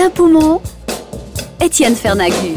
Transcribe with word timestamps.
Alain 0.00 0.08
Poumon, 0.08 0.62
Étienne 1.60 1.94
Fernagu. 1.94 2.54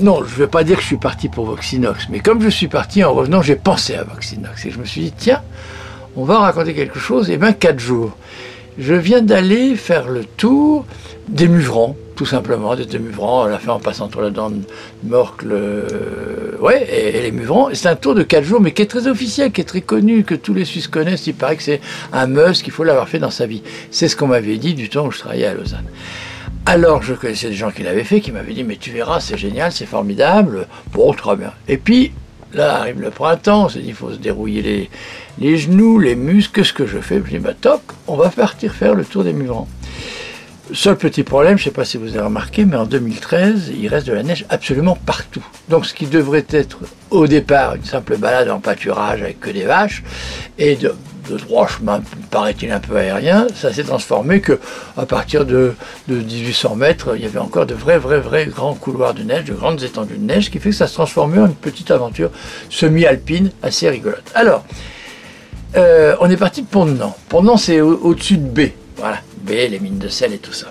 Non, 0.00 0.24
je 0.24 0.32
ne 0.32 0.36
veux 0.36 0.46
pas 0.46 0.64
dire 0.64 0.76
que 0.76 0.82
je 0.82 0.86
suis 0.86 0.96
parti 0.96 1.28
pour 1.28 1.44
Voxinox, 1.44 2.06
mais 2.08 2.20
comme 2.20 2.40
je 2.40 2.48
suis 2.48 2.68
parti 2.68 3.04
en 3.04 3.12
revenant, 3.12 3.42
j'ai 3.42 3.56
pensé 3.56 3.94
à 3.94 4.04
Voxinox 4.04 4.64
et 4.64 4.70
je 4.70 4.78
me 4.78 4.86
suis 4.86 5.02
dit, 5.02 5.12
tiens, 5.14 5.42
on 6.16 6.24
va 6.24 6.38
raconter 6.38 6.72
quelque 6.72 6.98
chose, 6.98 7.28
et 7.28 7.36
bien 7.36 7.52
quatre 7.52 7.78
jours. 7.78 8.16
Je 8.78 8.94
viens 8.94 9.22
d'aller 9.22 9.74
faire 9.74 10.08
le 10.08 10.24
tour 10.24 10.86
des 11.28 11.48
Muvrans, 11.48 11.96
tout 12.14 12.26
simplement, 12.26 12.76
des 12.76 12.98
Muvrans, 12.98 13.42
à 13.42 13.48
la 13.48 13.58
fin 13.58 13.72
en 13.72 13.80
passant 13.80 14.04
entre 14.04 14.20
la 14.20 14.30
dent 14.30 14.50
de 14.50 14.60
Morcle, 15.04 15.52
ouais, 16.60 16.86
et, 16.88 17.20
les 17.22 17.32
Muvrans. 17.32 17.70
C'est 17.72 17.88
un 17.88 17.96
tour 17.96 18.14
de 18.14 18.22
quatre 18.22 18.44
jours, 18.44 18.60
mais 18.60 18.72
qui 18.72 18.82
est 18.82 18.86
très 18.86 19.08
officiel, 19.08 19.50
qui 19.50 19.60
est 19.60 19.64
très 19.64 19.80
connu, 19.80 20.22
que 20.22 20.36
tous 20.36 20.54
les 20.54 20.64
Suisses 20.64 20.86
connaissent. 20.86 21.26
Il 21.26 21.34
paraît 21.34 21.56
que 21.56 21.62
c'est 21.64 21.80
un 22.12 22.28
must, 22.28 22.62
qu'il 22.62 22.72
faut 22.72 22.84
l'avoir 22.84 23.08
fait 23.08 23.18
dans 23.18 23.30
sa 23.30 23.46
vie. 23.46 23.62
C'est 23.90 24.06
ce 24.06 24.14
qu'on 24.14 24.28
m'avait 24.28 24.58
dit 24.58 24.74
du 24.74 24.88
temps 24.88 25.06
où 25.06 25.10
je 25.10 25.18
travaillais 25.18 25.46
à 25.46 25.54
Lausanne. 25.54 25.86
Alors, 26.64 27.02
je 27.02 27.14
connaissais 27.14 27.48
des 27.48 27.54
gens 27.54 27.70
qui 27.70 27.82
l'avaient 27.82 28.04
fait, 28.04 28.20
qui 28.20 28.30
m'avaient 28.30 28.52
dit, 28.52 28.62
mais 28.62 28.76
tu 28.76 28.90
verras, 28.90 29.20
c'est 29.20 29.38
génial, 29.38 29.72
c'est 29.72 29.86
formidable. 29.86 30.68
Bon, 30.92 31.12
très 31.12 31.34
bien. 31.34 31.52
Et 31.66 31.78
puis, 31.78 32.12
là 32.52 32.80
arrive 32.80 33.00
le 33.00 33.10
printemps, 33.10 33.68
il 33.68 33.94
faut 33.94 34.12
se 34.12 34.18
dérouiller 34.18 34.62
les, 34.62 34.90
les 35.38 35.56
genoux, 35.56 35.98
les 35.98 36.16
muscles, 36.16 36.54
qu'est-ce 36.54 36.72
que 36.72 36.86
je 36.86 36.98
fais 36.98 37.22
Je 37.24 37.30
dis, 37.30 37.38
bah 37.38 37.54
top, 37.58 37.80
on 38.06 38.16
va 38.16 38.28
partir 38.28 38.72
faire 38.72 38.94
le 38.94 39.04
tour 39.04 39.24
des 39.24 39.32
Muvrans. 39.32 39.68
Seul 40.74 40.96
petit 40.96 41.22
problème, 41.22 41.56
je 41.56 41.62
ne 41.62 41.64
sais 41.64 41.70
pas 41.70 41.86
si 41.86 41.96
vous 41.96 42.08
avez 42.08 42.20
remarqué, 42.26 42.66
mais 42.66 42.76
en 42.76 42.84
2013, 42.84 43.72
il 43.74 43.88
reste 43.88 44.06
de 44.06 44.12
la 44.12 44.22
neige 44.22 44.44
absolument 44.50 44.98
partout. 45.06 45.44
Donc 45.70 45.86
ce 45.86 45.94
qui 45.94 46.06
devrait 46.06 46.44
être 46.50 46.80
au 47.10 47.26
départ 47.26 47.74
une 47.76 47.84
simple 47.84 48.18
balade 48.18 48.50
en 48.50 48.60
pâturage 48.60 49.22
avec 49.22 49.40
que 49.40 49.48
des 49.48 49.64
vaches, 49.64 50.02
et 50.58 50.76
de, 50.76 50.94
de 51.28 51.36
droit 51.36 51.66
chemin, 51.66 52.02
paraît-il 52.30 52.70
un 52.70 52.80
peu 52.80 52.96
aérien, 52.96 53.46
ça 53.54 53.72
s'est 53.72 53.84
transformé 53.84 54.40
que 54.40 54.58
à 54.96 55.06
partir 55.06 55.44
de, 55.44 55.74
1800 56.08 56.76
mètres, 56.76 57.14
il 57.16 57.22
y 57.22 57.26
avait 57.26 57.38
encore 57.38 57.66
de 57.66 57.74
vrais, 57.74 57.98
vrais, 57.98 58.20
vrais 58.20 58.46
grands 58.46 58.74
couloirs 58.74 59.14
de 59.14 59.22
neige, 59.22 59.44
de 59.44 59.54
grandes 59.54 59.82
étendues 59.82 60.18
de 60.18 60.24
neige, 60.24 60.50
qui 60.50 60.58
fait 60.58 60.70
que 60.70 60.76
ça 60.76 60.86
se 60.86 60.94
transformait 60.94 61.38
en 61.38 61.46
une 61.46 61.54
petite 61.54 61.90
aventure 61.90 62.30
semi-alpine 62.70 63.50
assez 63.62 63.88
rigolote. 63.88 64.30
Alors, 64.34 64.64
euh, 65.76 66.16
on 66.20 66.30
est 66.30 66.36
parti 66.36 66.62
de. 66.62 66.66
Pont-de-Nant, 66.66 67.56
c'est 67.56 67.80
au-dessus 67.80 68.38
de 68.38 68.48
B. 68.48 68.70
Voilà 68.96 69.18
les 69.48 69.80
mines 69.80 69.98
de 69.98 70.08
sel 70.08 70.32
et 70.34 70.38
tout 70.38 70.52
ça. 70.52 70.66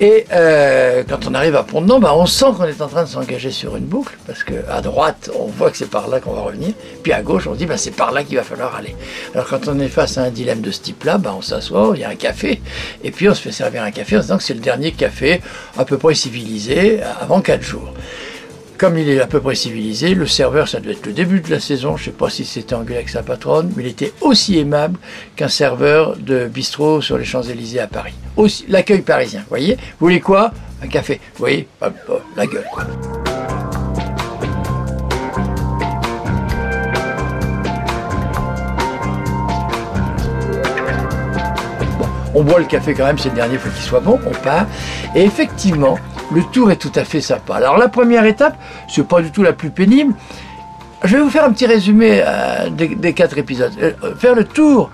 Et 0.00 0.24
euh, 0.32 1.04
quand 1.08 1.26
on 1.28 1.34
arrive 1.34 1.54
à 1.54 1.62
Pont-de-Nant, 1.62 2.00
bah, 2.00 2.12
on 2.16 2.26
sent 2.26 2.46
qu'on 2.56 2.64
est 2.64 2.80
en 2.80 2.88
train 2.88 3.04
de 3.04 3.08
s'engager 3.08 3.50
sur 3.50 3.76
une 3.76 3.84
boucle, 3.84 4.16
parce 4.26 4.42
qu'à 4.42 4.80
droite, 4.80 5.30
on 5.38 5.46
voit 5.46 5.70
que 5.70 5.76
c'est 5.76 5.90
par 5.90 6.08
là 6.08 6.18
qu'on 6.18 6.32
va 6.32 6.40
revenir, 6.40 6.70
puis 7.02 7.12
à 7.12 7.22
gauche, 7.22 7.46
on 7.46 7.54
dit 7.54 7.66
bah, 7.66 7.76
c'est 7.76 7.92
par 7.92 8.10
là 8.10 8.24
qu'il 8.24 8.36
va 8.36 8.42
falloir 8.42 8.74
aller. 8.74 8.96
Alors 9.34 9.46
quand 9.46 9.68
on 9.68 9.78
est 9.78 9.88
face 9.88 10.18
à 10.18 10.22
un 10.22 10.30
dilemme 10.30 10.60
de 10.60 10.70
ce 10.70 10.80
type-là, 10.80 11.18
bah, 11.18 11.34
on 11.36 11.42
s'assoit, 11.42 11.92
il 11.94 12.00
y 12.00 12.04
a 12.04 12.08
un 12.08 12.16
café, 12.16 12.60
et 13.04 13.10
puis 13.10 13.28
on 13.28 13.34
se 13.34 13.42
fait 13.42 13.52
servir 13.52 13.82
un 13.82 13.90
café 13.90 14.16
en 14.16 14.20
se 14.20 14.24
disant 14.24 14.38
que 14.38 14.44
c'est 14.44 14.54
le 14.54 14.60
dernier 14.60 14.92
café 14.92 15.40
à 15.78 15.84
peu 15.84 15.98
près 15.98 16.14
civilisé 16.14 17.00
avant 17.20 17.40
4 17.40 17.62
jours 17.62 17.92
comme 18.82 18.98
il 18.98 19.08
est 19.08 19.20
à 19.20 19.28
peu 19.28 19.38
près 19.38 19.54
civilisé, 19.54 20.12
le 20.16 20.26
serveur, 20.26 20.66
ça 20.66 20.80
devait 20.80 20.94
être 20.94 21.06
le 21.06 21.12
début 21.12 21.40
de 21.40 21.48
la 21.52 21.60
saison, 21.60 21.96
je 21.96 22.02
ne 22.02 22.04
sais 22.06 22.18
pas 22.18 22.28
si 22.28 22.44
c'était 22.44 22.74
anglais 22.74 22.96
avec 22.96 23.10
sa 23.10 23.22
patronne, 23.22 23.72
mais 23.76 23.84
il 23.84 23.88
était 23.90 24.12
aussi 24.20 24.58
aimable 24.58 24.98
qu'un 25.36 25.46
serveur 25.46 26.16
de 26.16 26.48
bistrot 26.48 27.00
sur 27.00 27.16
les 27.16 27.24
Champs-Élysées 27.24 27.78
à 27.78 27.86
Paris. 27.86 28.14
L'accueil 28.66 29.02
parisien, 29.02 29.42
vous 29.42 29.50
voyez? 29.50 29.76
Vous 29.76 30.06
voulez 30.06 30.18
quoi? 30.18 30.52
Un 30.82 30.88
café, 30.88 31.20
vous 31.34 31.38
voyez? 31.38 31.68
La 32.36 32.44
gueule, 32.44 32.66
quoi. 32.72 32.84
On 42.34 42.42
boit 42.42 42.58
le 42.58 42.64
café 42.66 42.94
quand 42.94 43.04
même, 43.04 43.18
c'est 43.18 43.30
le 43.30 43.34
dernier, 43.34 43.58
faut 43.58 43.70
qu'il 43.70 43.82
soit 43.82 44.00
bon, 44.00 44.18
on 44.26 44.30
part. 44.30 44.66
Et 45.14 45.22
effectivement, 45.22 45.98
le 46.32 46.42
tour 46.52 46.70
est 46.70 46.76
tout 46.76 46.92
à 46.94 47.04
fait 47.04 47.20
sympa. 47.20 47.56
Alors 47.56 47.76
la 47.76 47.88
première 47.88 48.24
étape, 48.24 48.56
c'est 48.88 49.06
pas 49.06 49.20
du 49.20 49.30
tout 49.30 49.42
la 49.42 49.52
plus 49.52 49.70
pénible. 49.70 50.14
Je 51.04 51.16
vais 51.16 51.22
vous 51.22 51.30
faire 51.30 51.44
un 51.44 51.52
petit 51.52 51.66
résumé 51.66 52.22
euh, 52.24 52.70
des, 52.70 53.12
quatre 53.12 53.36
épisodes. 53.36 53.72
Euh, 53.82 54.14
faire 54.16 54.34
le 54.34 54.44
tour, 54.44 54.90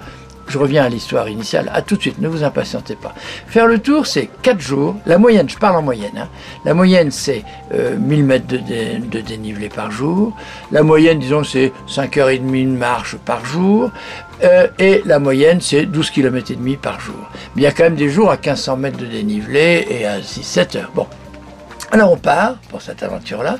je 0.48 0.58
reviens 0.58 0.84
à 0.84 0.88
l'histoire 0.88 1.28
initiale, 1.28 1.70
à 1.72 1.82
tout 1.82 1.96
de 1.96 2.00
suite, 2.00 2.20
ne 2.20 2.28
vous 2.28 2.44
impatientez 2.44 2.96
pas. 2.96 3.14
Faire 3.46 3.66
le 3.66 3.78
tour, 3.78 4.06
c'est 4.06 4.28
quatre 4.42 4.60
jours. 4.60 4.96
La 5.06 5.18
moyenne, 5.18 5.48
je 5.48 5.56
parle 5.56 5.76
en 5.76 5.82
moyenne. 5.82 6.16
Hein. 6.16 6.28
La 6.64 6.74
moyenne, 6.74 7.10
c'est 7.10 7.44
1000 7.72 8.20
euh, 8.20 8.24
mètres 8.24 8.46
de, 8.46 9.20
dénivelé 9.20 9.68
par 9.68 9.90
jour. 9.90 10.32
La 10.72 10.82
moyenne, 10.82 11.18
disons, 11.18 11.44
c'est 11.44 11.72
5h30 11.88 12.72
de 12.72 12.76
marche 12.76 13.16
par 13.16 13.44
jour. 13.44 13.90
et 14.78 15.02
la 15.04 15.18
moyenne, 15.18 15.60
c'est 15.60 15.86
12 15.86 16.10
km 16.10 16.52
et 16.52 16.56
demi 16.56 16.76
par 16.76 17.00
jour. 17.00 17.16
Mais 17.54 17.62
il 17.62 17.64
y 17.64 17.66
a 17.66 17.72
quand 17.72 17.84
même 17.84 17.96
des 17.96 18.08
jours 18.08 18.30
à 18.30 18.36
1500 18.36 18.76
mètres 18.76 18.98
de 18.98 19.06
dénivelé 19.06 19.86
et 19.90 20.06
à 20.06 20.20
6-7 20.20 20.78
heures. 20.78 20.90
Bon, 20.94 21.06
alors 21.90 22.12
on 22.12 22.16
part 22.16 22.56
pour 22.68 22.82
cette 22.82 23.02
aventure-là, 23.02 23.58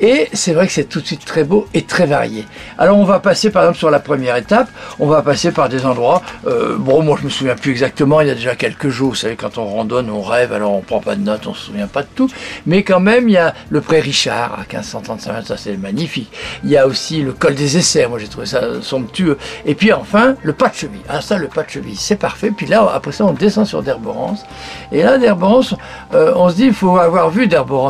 et 0.00 0.28
c'est 0.32 0.52
vrai 0.52 0.66
que 0.66 0.72
c'est 0.72 0.84
tout 0.84 1.00
de 1.00 1.06
suite 1.06 1.24
très 1.24 1.44
beau 1.44 1.66
et 1.74 1.82
très 1.82 2.06
varié. 2.06 2.46
Alors 2.78 2.98
on 2.98 3.04
va 3.04 3.18
passer 3.18 3.50
par 3.50 3.64
exemple 3.64 3.78
sur 3.78 3.90
la 3.90 3.98
première 3.98 4.36
étape, 4.36 4.68
on 5.00 5.06
va 5.06 5.22
passer 5.22 5.50
par 5.50 5.68
des 5.68 5.84
endroits, 5.84 6.22
euh, 6.46 6.76
bon 6.78 7.02
moi 7.02 7.16
je 7.20 7.24
me 7.24 7.30
souviens 7.30 7.56
plus 7.56 7.72
exactement, 7.72 8.20
il 8.20 8.28
y 8.28 8.30
a 8.30 8.34
déjà 8.34 8.54
quelques 8.54 8.88
jours, 8.88 9.10
vous 9.10 9.16
savez 9.16 9.36
quand 9.36 9.58
on 9.58 9.66
randonne 9.66 10.08
on 10.10 10.22
rêve, 10.22 10.52
alors 10.52 10.72
on 10.72 10.80
prend 10.80 11.00
pas 11.00 11.16
de 11.16 11.20
notes, 11.20 11.46
on 11.46 11.54
se 11.54 11.66
souvient 11.66 11.88
pas 11.88 12.02
de 12.02 12.08
tout, 12.14 12.30
mais 12.66 12.82
quand 12.82 13.00
même 13.00 13.28
il 13.28 13.32
y 13.32 13.38
a 13.38 13.54
le 13.70 13.80
pré 13.80 14.00
Richard 14.00 14.54
à 14.54 14.58
1535 14.58 15.32
mètres, 15.32 15.48
ça 15.48 15.56
c'est 15.56 15.76
magnifique. 15.76 16.30
Il 16.64 16.70
y 16.70 16.76
a 16.76 16.86
aussi 16.86 17.22
le 17.22 17.32
col 17.32 17.54
des 17.54 17.76
essais, 17.76 18.06
moi 18.06 18.18
j'ai 18.18 18.28
trouvé 18.28 18.46
ça 18.46 18.80
somptueux. 18.80 19.36
Et 19.66 19.74
puis 19.74 19.92
enfin 19.92 20.36
le 20.42 20.52
pas 20.52 20.68
de 20.68 20.74
cheville, 20.74 21.00
ah 21.08 21.20
ça 21.20 21.36
le 21.36 21.48
pas 21.48 21.64
de 21.64 21.70
cheville 21.70 21.96
c'est 21.96 22.16
parfait, 22.16 22.50
puis 22.56 22.66
là 22.66 22.88
après 22.94 23.12
ça 23.12 23.24
on 23.24 23.32
descend 23.32 23.66
sur 23.66 23.82
d'Herborance, 23.82 24.44
et 24.92 25.02
là 25.02 25.18
d'Herborance 25.18 25.74
euh, 26.14 26.32
on 26.36 26.48
se 26.48 26.54
dit 26.54 26.64
il 26.66 26.74
faut 26.74 26.96
avoir 26.98 27.30
vu 27.30 27.46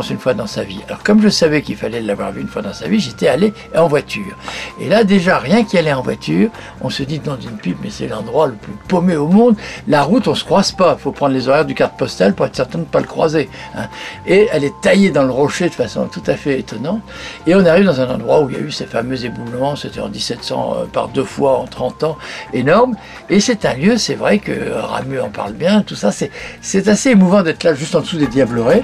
une 0.09 0.17
fois 0.17 0.33
dans 0.33 0.47
sa 0.47 0.63
vie. 0.63 0.79
Alors 0.87 1.03
comme 1.03 1.21
je 1.21 1.29
savais 1.29 1.61
qu'il 1.61 1.75
fallait 1.75 2.01
l'avoir 2.01 2.31
vu 2.31 2.41
une 2.41 2.47
fois 2.47 2.61
dans 2.61 2.73
sa 2.73 2.87
vie, 2.87 2.99
j'étais 2.99 3.27
allé 3.27 3.53
en 3.75 3.87
voiture. 3.87 4.35
Et 4.79 4.87
là, 4.87 5.03
déjà, 5.03 5.39
rien 5.39 5.63
qu'y 5.63 5.77
aller 5.77 5.93
en 5.93 6.01
voiture, 6.01 6.49
on 6.81 6.89
se 6.89 7.03
dit 7.03 7.19
dans 7.19 7.39
une 7.39 7.57
pipe, 7.57 7.77
mais 7.83 7.89
c'est 7.89 8.07
l'endroit 8.07 8.47
le 8.47 8.53
plus 8.53 8.73
paumé 8.87 9.15
au 9.15 9.27
monde. 9.27 9.55
La 9.87 10.03
route, 10.03 10.27
on 10.27 10.35
se 10.35 10.43
croise 10.43 10.71
pas. 10.71 10.95
Il 10.97 11.01
faut 11.01 11.11
prendre 11.11 11.33
les 11.33 11.47
horaires 11.47 11.65
du 11.65 11.75
carte 11.75 11.97
postale 11.97 12.33
pour 12.33 12.45
être 12.45 12.55
certain 12.55 12.79
de 12.79 12.83
ne 12.83 12.89
pas 12.89 12.99
le 12.99 13.07
croiser. 13.07 13.49
Hein. 13.75 13.87
Et 14.25 14.47
elle 14.51 14.63
est 14.63 14.73
taillée 14.81 15.11
dans 15.11 15.23
le 15.23 15.31
rocher 15.31 15.69
de 15.69 15.73
façon 15.73 16.07
tout 16.07 16.23
à 16.27 16.35
fait 16.35 16.59
étonnante. 16.59 17.01
Et 17.45 17.55
on 17.55 17.65
arrive 17.65 17.85
dans 17.85 18.01
un 18.01 18.09
endroit 18.09 18.41
où 18.41 18.49
il 18.49 18.55
y 18.55 18.59
a 18.59 18.61
eu 18.61 18.71
ces 18.71 18.85
fameux 18.85 19.23
éboulements. 19.23 19.75
C'était 19.75 19.99
en 19.99 20.09
1700 20.09 20.75
euh, 20.75 20.85
par 20.85 21.09
deux 21.09 21.23
fois 21.23 21.59
en 21.59 21.65
30 21.65 22.03
ans, 22.03 22.17
énorme. 22.53 22.95
Et 23.29 23.39
c'est 23.39 23.65
un 23.65 23.73
lieu, 23.73 23.97
c'est 23.97 24.15
vrai 24.15 24.39
que 24.39 24.71
Ramu 24.71 25.19
en 25.19 25.29
parle 25.29 25.53
bien. 25.53 25.81
Tout 25.81 25.95
ça, 25.95 26.11
c'est 26.11 26.87
assez 26.87 27.11
émouvant 27.11 27.43
d'être 27.43 27.63
là, 27.63 27.73
juste 27.73 27.95
en 27.95 28.01
dessous 28.01 28.17
des 28.17 28.27
Diablerets. 28.27 28.83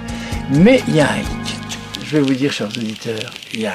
Mais 0.51 0.83
il 0.87 0.95
y 0.95 1.01
a 1.01 1.09
un 1.11 1.17
hic 1.17 1.55
je 2.05 2.17
vais 2.17 2.23
vous 2.23 2.35
dire, 2.35 2.51
chers 2.51 2.67
auditeurs, 2.67 3.33
il 3.53 3.69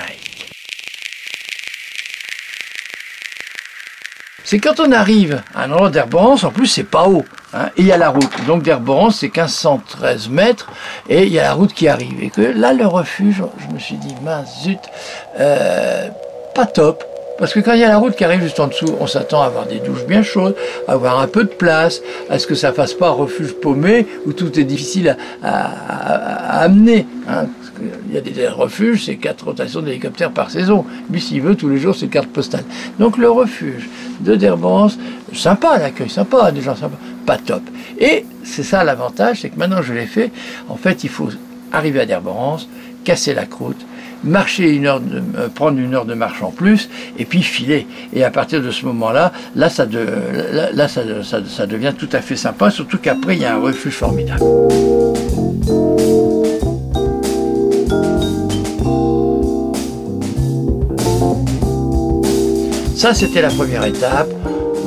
C'est 4.45 4.59
quand 4.59 4.81
on 4.81 4.91
arrive 4.93 5.43
à 5.55 5.65
un 5.65 5.73
endroit 5.73 5.91
d'Herborance, 5.91 6.45
en 6.45 6.51
plus 6.51 6.67
c'est 6.67 6.85
pas 6.85 7.05
haut, 7.05 7.25
hein, 7.53 7.71
et 7.77 7.83
il 7.83 7.87
y 7.87 7.93
a 7.93 7.97
la 7.97 8.11
route. 8.11 8.47
Donc 8.47 8.63
d'Herborance 8.63 9.19
c'est 9.19 9.37
1513 9.37 10.29
mètres, 10.29 10.71
et 11.09 11.25
il 11.25 11.33
y 11.33 11.39
a 11.39 11.43
la 11.43 11.55
route 11.55 11.73
qui 11.73 11.89
arrive. 11.89 12.23
Et 12.23 12.31
que 12.31 12.41
là 12.41 12.73
le 12.73 12.87
refuge, 12.87 13.43
je 13.59 13.75
me 13.75 13.79
suis 13.79 13.97
dit, 13.97 14.15
mince 14.23 14.63
zut, 14.63 14.81
euh, 15.39 16.09
pas 16.55 16.67
top. 16.67 17.05
Parce 17.41 17.55
que 17.55 17.61
quand 17.61 17.73
il 17.73 17.81
y 17.81 17.85
a 17.85 17.89
la 17.89 17.97
route 17.97 18.15
qui 18.15 18.23
arrive 18.23 18.43
juste 18.43 18.61
en 18.61 18.67
dessous, 18.67 18.95
on 19.01 19.07
s'attend 19.07 19.41
à 19.41 19.47
avoir 19.47 19.67
des 19.67 19.79
douches 19.79 20.05
bien 20.05 20.23
chaudes, 20.23 20.55
à 20.87 20.93
avoir 20.93 21.19
un 21.19 21.27
peu 21.27 21.45
de 21.45 21.49
place, 21.49 22.03
à 22.29 22.39
ce 22.39 22.47
que 22.47 22.55
ça 22.55 22.75
fasse 22.75 22.93
pas 22.93 23.09
un 23.09 23.13
refuge 23.13 23.55
paumé 23.55 24.07
où 24.27 24.35
tout 24.35 24.61
est 24.61 24.65
difficile 24.65 25.17
à, 25.43 26.61
amener. 26.61 27.07
Hein. 27.27 27.47
Il 28.11 28.15
y 28.15 28.19
a 28.19 28.21
des 28.21 28.47
refuges, 28.47 29.07
c'est 29.07 29.17
quatre 29.17 29.47
rotations 29.47 29.81
d'hélicoptères 29.81 30.33
par 30.33 30.51
saison. 30.51 30.85
Lui, 31.11 31.19
s'il 31.19 31.41
veut, 31.41 31.55
tous 31.55 31.71
les 31.71 31.79
jours, 31.79 31.97
c'est 31.97 32.09
carte 32.09 32.29
postale. 32.29 32.65
Donc 32.99 33.17
le 33.17 33.31
refuge 33.31 33.89
de 34.21 34.37
Derbance, 34.37 34.99
sympa 35.33 35.79
l'accueil, 35.79 36.11
sympa, 36.11 36.53
des 36.53 36.61
gens 36.61 36.77
sympas, 36.77 36.99
pas 37.25 37.39
top. 37.39 37.63
Et 37.99 38.27
c'est 38.45 38.65
ça 38.65 38.85
l'avantage, 38.85 39.41
c'est 39.41 39.49
que 39.49 39.59
maintenant 39.59 39.81
je 39.81 39.95
l'ai 39.95 40.07
fait, 40.07 40.31
en 40.69 40.77
fait, 40.77 41.05
il 41.05 41.11
faut 41.11 41.31
arriver 41.73 42.01
à 42.01 42.07
Derborance, 42.07 42.69
casser 43.03 43.33
la 43.33 43.47
croûte, 43.47 43.81
marcher 44.25 44.71
une 44.71 44.87
heure, 44.87 45.01
euh, 45.37 45.49
prendre 45.49 45.79
une 45.79 45.95
heure 45.95 46.05
de 46.05 46.15
marche 46.15 46.43
en 46.43 46.51
plus, 46.51 46.89
et 47.19 47.25
puis 47.25 47.43
filer. 47.43 47.87
Et 48.13 48.25
à 48.25 48.31
partir 48.31 48.63
de 48.63 48.71
ce 48.71 48.85
moment-là, 48.87 49.33
là, 49.57 49.69
ça, 49.69 49.87
là, 49.87 50.89
ça, 50.89 51.03
ça, 51.47 51.67
devient 51.67 51.93
tout 51.97 52.09
à 52.13 52.21
fait 52.21 52.37
sympa, 52.37 52.71
surtout 52.71 52.99
qu'après, 52.99 53.37
il 53.37 53.43
y 53.43 53.45
a 53.45 53.55
un 53.55 53.61
refuge 53.61 53.95
formidable. 53.95 54.45
Ça, 62.97 63.15
c'était 63.15 63.41
la 63.41 63.49
première 63.49 63.85
étape. 63.87 64.29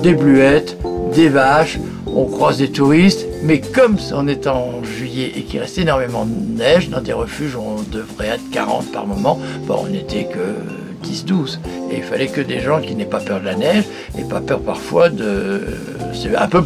Des 0.03 0.13
bluettes, 0.13 0.77
des 1.15 1.29
vaches, 1.29 1.79
on 2.05 2.25
croise 2.25 2.57
des 2.57 2.69
touristes, 2.69 3.25
mais 3.43 3.59
comme 3.59 3.97
on 4.13 4.27
est 4.27 4.47
en 4.47 4.83
juillet 4.83 5.31
et 5.35 5.43
qu'il 5.43 5.59
reste 5.59 5.77
énormément 5.77 6.25
de 6.25 6.57
neige, 6.57 6.89
dans 6.89 7.01
des 7.01 7.13
refuges 7.13 7.55
on 7.55 7.81
devrait 7.81 8.27
être 8.27 8.49
40 8.51 8.91
par 8.91 9.05
moment, 9.05 9.39
bon, 9.67 9.81
on 9.83 9.87
n'était 9.87 10.25
que 10.25 10.55
10-12. 11.03 11.59
Et 11.91 11.97
il 11.97 12.03
fallait 12.03 12.27
que 12.27 12.41
des 12.41 12.59
gens 12.59 12.81
qui 12.81 12.95
n'aient 12.95 13.05
pas 13.05 13.19
peur 13.19 13.41
de 13.41 13.45
la 13.45 13.55
neige 13.55 13.83
et 14.17 14.23
pas 14.23 14.41
peur 14.41 14.61
parfois 14.61 15.09
de... 15.09 15.61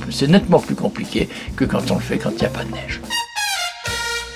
C'est, 0.09 0.27
nettement 0.27 0.59
plus 0.59 0.75
compliqué 0.75 1.27
que 1.55 1.65
quand 1.65 1.89
on 1.89 1.95
le 1.95 2.01
fait 2.01 2.17
quand 2.17 2.31
il 2.31 2.39
n'y 2.39 2.45
a 2.45 2.49
pas 2.49 2.63
de 2.63 2.71
neige. 2.71 3.01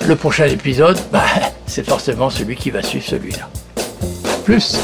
Le 0.08 0.16
prochain 0.16 0.46
épisode, 0.46 0.98
bah, 1.12 1.26
c'est 1.68 1.86
forcément 1.86 2.30
celui 2.30 2.56
qui 2.56 2.72
va 2.72 2.82
suivre 2.82 3.06
celui-là. 3.06 3.50
Plus 4.44 4.78